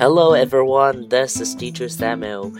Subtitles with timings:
[0.00, 2.52] Hello everyone, this is Teacher Samuel.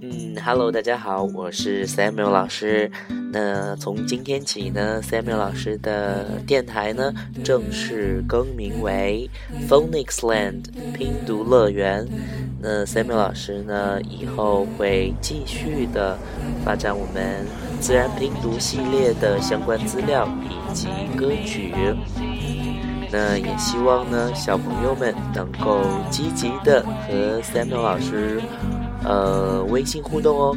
[0.00, 2.90] 嗯，Hello，大家好，我是 Samuel 老师。
[3.32, 7.14] 那从今天起呢，Samuel 老师的电台呢
[7.44, 9.30] 正式更名为
[9.68, 12.04] Phonics Land 拼读乐园。
[12.60, 16.18] 那 Samuel 老师呢以后会继续的
[16.64, 17.46] 发展我们
[17.78, 21.72] 自然拼读系列的相关资料以及歌曲。
[23.12, 28.40] 那也希望呢小朋友们能够积极的和 Samuel 老师。
[29.04, 30.56] 呃，微信互动哦。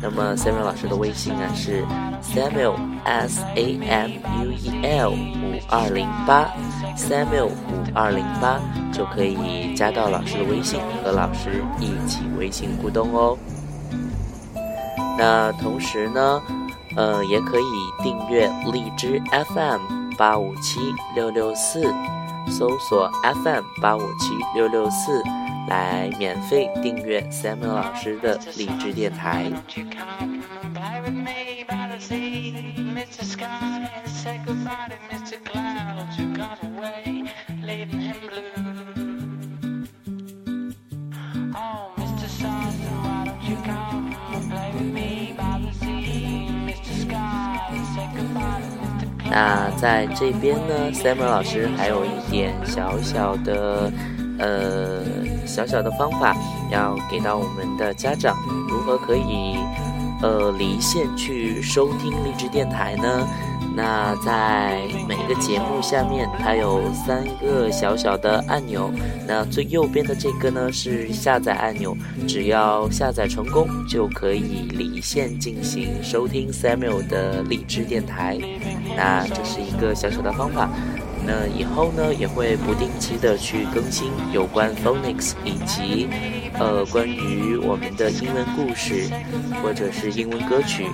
[0.00, 1.84] 那么 Samuel 老师的微信啊是
[2.22, 2.74] Samuel
[3.04, 4.10] S A M
[4.40, 6.48] U E L 五二零八
[6.96, 7.52] ，Samuel 五
[7.92, 8.60] 二零八
[8.92, 13.36] 就可以加到老师的微信，和老师一起微信互动哦。
[15.18, 16.40] 那同时呢，
[16.96, 19.80] 呃，也可以订阅荔枝 FM
[20.16, 20.80] 八五七
[21.14, 21.82] 六六四，
[22.48, 23.10] 搜索
[23.44, 25.22] FM 八五七六六四。
[25.68, 29.50] 来免费订阅 Samuel 老师的励志电台。
[49.32, 53.90] 那在这边呢，Simon 老师还有一点小小的。
[54.38, 55.04] 呃，
[55.46, 56.34] 小小的方法
[56.70, 58.36] 要给到我们的家长，
[58.68, 59.56] 如何可以
[60.20, 63.28] 呃离线去收听励志电台呢？
[63.74, 68.90] 那在每个节目下面，它有三个小小的按钮。
[69.26, 71.96] 那最右边的这个呢是下载按钮，
[72.28, 78.38] 只要下载成功，就可以离线进行收听 Samuel 的荔枝电台。
[78.96, 80.68] 那这是一个小小的方法。
[81.24, 86.08] 那以后呢，也会不定期的去更新有关 phonics 以及，
[86.58, 89.08] 呃，关于我们的英文故事
[89.62, 90.88] 或者是英文歌曲。